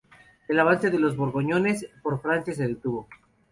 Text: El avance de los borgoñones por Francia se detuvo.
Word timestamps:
El 0.47 0.59
avance 0.59 0.89
de 0.89 0.97
los 0.97 1.15
borgoñones 1.15 1.85
por 2.01 2.19
Francia 2.23 2.55
se 2.55 2.67
detuvo. 2.67 3.07